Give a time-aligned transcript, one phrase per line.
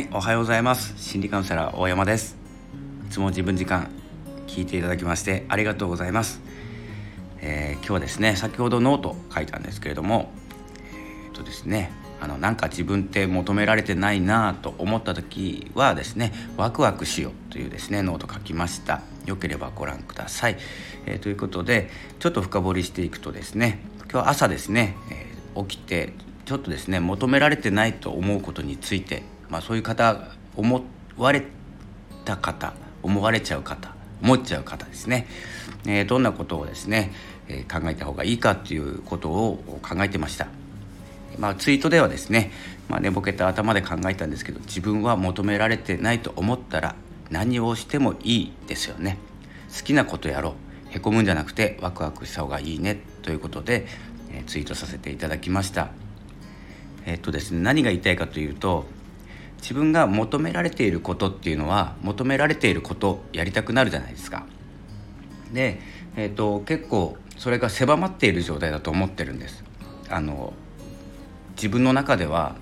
[0.00, 0.94] はいおはようございます。
[0.96, 2.38] 心理カウンセラー大山です。
[3.06, 3.90] いつも自分時間
[4.46, 6.40] 聞いていただきましてありがとうございます、
[7.42, 10.32] えー、今日はですね先ほどノート書いたんですけれども
[11.26, 19.02] え、っとですねあのなんか自分って求められてないなと思った時はですねワクワクしようというですねノート書きました。
[19.26, 20.56] よければご覧ください、
[21.04, 21.90] えー、ということで
[22.20, 23.80] ちょっと深掘りしていくとですね
[24.10, 25.26] 今日朝ですね、え
[25.60, 26.14] 起きて
[26.46, 30.84] ちょっとですね求められてないと思うことについてまあ、そういう方思
[31.16, 31.42] われ
[32.24, 32.72] た方
[33.02, 35.26] 思われちゃう方思っちゃう方ですね、
[35.86, 37.12] えー、どんなことをですね、
[37.48, 40.48] えー、考えた方がいいかっていうことを考えてました。
[41.38, 42.50] まあ、ツイートではですね、
[42.88, 46.96] まあ、寝ぼけた頭で考えたんですけど自分は求められてないと思ったら
[47.30, 49.16] 何をしてもいいですよね。
[49.74, 50.54] 好きなことやろう。
[50.90, 53.00] へこむんじゃなくてワクワクした方がいいね。
[53.22, 53.86] ということで、
[54.32, 55.90] えー、ツイートさせていただきました。
[57.06, 58.84] えっとですね何が言いたいかというと
[59.60, 64.46] 自分が求められていることっていうのは求められていることやりたくなるじゃないですか。
[65.52, 65.80] で、
[66.16, 69.64] えーと、結構それが狭まっている状態だと思ってるんです。
[70.08, 70.52] あの
[71.56, 72.56] 自分の中では、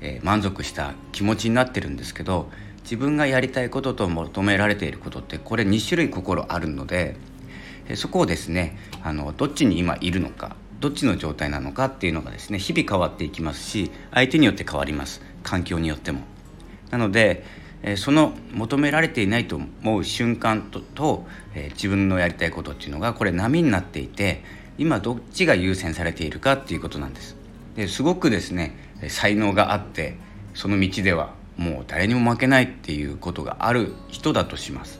[0.00, 2.50] えー、満足した気持ちになってるんですけど
[2.82, 7.16] 自分がやりたいことと求められていることってこれ2種類心あるので、
[7.88, 16.20] え、そこをですねあのどっちに今いるのかどっちの状態なのかっていうのがですね日々変わっていきますし相手によって変わります環境によっても。
[16.90, 17.44] なので、
[17.96, 21.26] その求められていないと思う瞬間とと、
[21.74, 24.42] 自分のやりたいことっていうのがこれ波になっていて
[24.78, 27.36] 今どっちが優先されているかっていうことなんです。
[27.76, 28.76] ですごくですね
[29.08, 30.16] 才能があって
[30.54, 34.98] その道ではもう誰にも負けないっていうことがある人だとします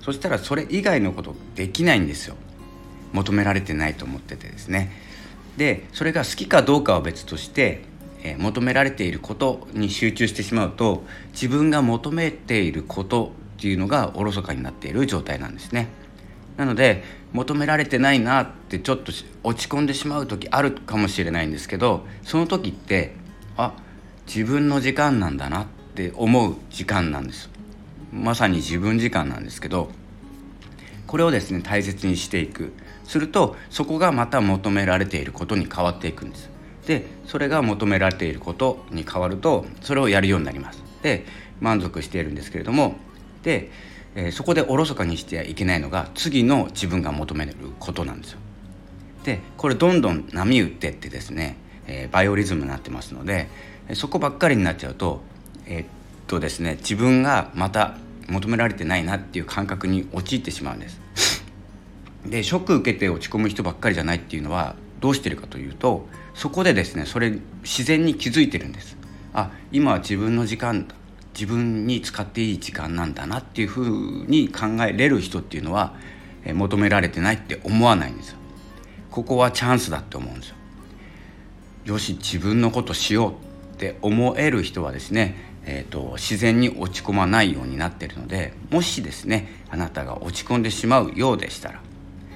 [0.00, 2.36] そしたらそれ以外のことできないんですよ
[3.12, 4.90] 求められてないと思っててですね。
[5.56, 7.82] でそれが好きかどうかは別として、
[8.22, 15.88] えー、求められていることに集中してしまうと自分が求めていることっていうのがおろそかになっている状態なんですね。
[16.56, 17.02] なので
[17.32, 19.12] 求められてないなってちょっと
[19.42, 23.14] 落ち込んでしまう時あるかもしれないんですけどその時って
[23.56, 23.72] あ
[24.26, 27.50] 自分の時間なんだなって思う時間なんです。
[28.12, 29.90] まさに自分時間なんですけど
[31.06, 32.72] これをですね大切にしていく。
[33.04, 36.50] するとそこがまた求められていることに変わっていくんです。
[36.86, 40.82] でそれが求められていることに変わるとそれをやるようになります。
[41.02, 41.24] で
[41.60, 42.96] 満足しているんですけれども
[43.42, 43.70] で、
[44.14, 48.38] えー、そこでおろそかにしてはいけないのが次の自分が求めることなんですよ。
[49.24, 53.48] でこれどんどん波打ってってですね、えー、バイオリズムになってますので
[53.94, 55.20] そこばっかりになっちゃうと
[55.66, 55.86] えー、っ
[56.26, 57.96] とですね自分がまた
[58.28, 61.00] 求められてないなっていう感覚に陥ってしまうんです。
[62.26, 68.96] でショック受けて落ち込む人ばっかりじゃないっていうのはどうしてるかというとそこでですねそれ自然に気づいてるんです。
[69.34, 70.86] あ今は自分の時間
[71.34, 75.94] 自分に使っていい時間なんだなっていうふうに考えれる人っていうのは、
[76.44, 78.36] 求められてないって思わないんですよ。
[79.10, 80.56] ここはチャンスだって思うんですよ。
[81.86, 83.32] よし自分のことしよう
[83.74, 91.80] って思える人はですねえーと、自然に落ち込まないようになってるのでもしですねあなたが落ち込んでしまうようでしたら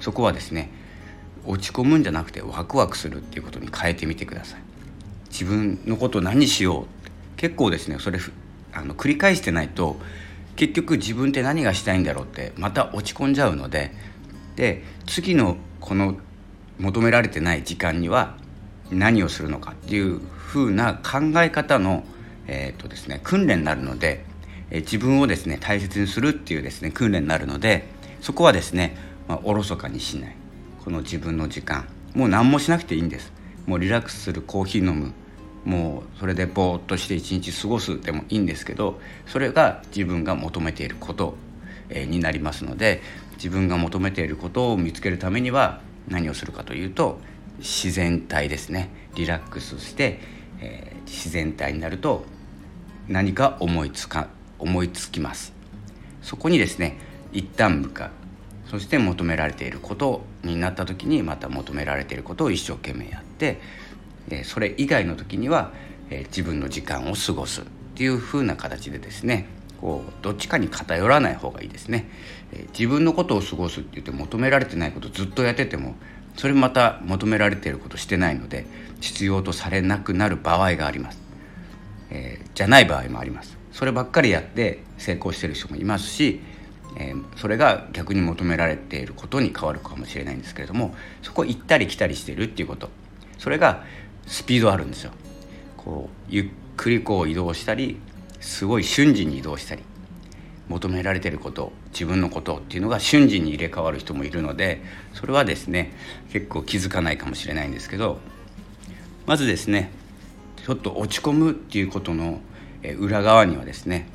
[0.00, 0.70] そこはですね
[1.46, 4.60] 落ち込むんじゃなくてワクワクするっていうことに変えてみてください。
[5.30, 6.86] 自分のこと何しよう。
[7.36, 8.18] 結構ですねそれ
[8.72, 9.96] あの繰り返してないと
[10.56, 13.92] 結局自分って何がしたいんだろうってまた落ち込んじゃうので
[14.56, 16.16] で次のこの
[16.78, 18.36] 求められてない時間には
[18.90, 22.04] 何をするのかっていう風な考え方の
[22.52, 24.24] えーとですね、訓練になるので、
[24.70, 27.86] え、自分をですね大切にするっていうですね訓練になるので
[28.20, 28.96] そこはですね、
[29.30, 30.34] まあ、おろそかにしない。
[30.84, 31.86] この自分の時間。
[32.16, 33.32] もう何もしなくていいんです。
[33.64, 35.12] もうリラックスするコーヒー飲む。
[35.64, 41.36] もうそれでぼーっとして一日過ごすでもいいんですけどそれが自分が求めていること、
[41.90, 43.02] え、になりますので
[43.34, 47.20] 自分が求めていることを見つけるためには何をするかというと
[47.58, 48.90] 自然体ですね。
[49.14, 50.18] リラックスして、
[50.60, 52.24] えー、自然体になると
[53.06, 54.26] 何か思いつか
[54.58, 55.52] 思いつきます。
[56.20, 56.98] そこにですね
[57.32, 58.19] 一旦向かう。
[58.70, 63.58] そして求められていることになった時にまた求められていることを一生懸命やって
[64.44, 65.72] それ以外の時には
[66.08, 67.64] 自分の時間を過ごすっ
[67.96, 69.46] ていう風な形でですね
[69.80, 72.08] こうどっちかに偏らない方がいいですね。
[72.72, 75.94] 自分のことを過ごすって言って求められてないことずっとやってても
[76.36, 78.66] それまた求められていることしてないので
[79.00, 81.18] 必要とされなくなる場合があります。
[82.10, 83.58] えー、じゃない場合もあります。
[83.72, 86.40] そればっかりやって成功してる人もいますし、
[86.96, 92.88] えー、それが逆に求められていることに変わるかもしれないんですけれどもそこ行ったり来たりしてるっていうこと。
[93.38, 93.84] それが
[94.26, 95.12] スピードあるんですよ。
[95.76, 96.46] こうゆっ
[96.76, 97.98] くりこう移動したり
[98.40, 99.82] すごい瞬時に移動したり
[100.68, 104.82] 求められてること自分のことっていうのが瞬時に入れ替わる人もいるので
[105.14, 105.92] それはですね
[106.32, 108.18] 結構気づかないかもしれないんですけど
[109.26, 109.90] まずですね
[110.64, 112.40] ちょっと落ち込むっていうことの
[112.98, 114.06] 裏側にはですね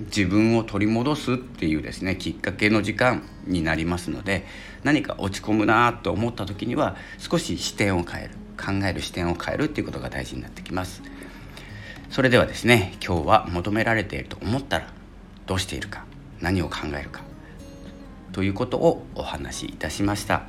[0.00, 4.44] 自分を取り戻すっていうですねきっかけの時間になりますので
[4.82, 11.02] 何か落ち込むなと思った時には少し視点を変える考える視点を変えるっていうことが大事になってきます。
[12.10, 14.92] それではですね今日は求められていると思ったら
[15.46, 16.04] どうしているか
[16.40, 17.22] 何を考えるか
[18.32, 20.42] ということをお話しいたしました。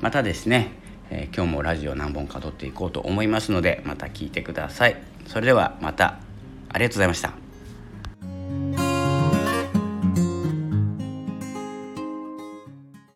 [0.00, 0.72] またですね、
[1.10, 4.96] えー、今日もラジオ何本か撮っていこうと思いますのでまた聞いてください。
[5.26, 6.18] それではまた。
[6.68, 7.45] ありがとうございました。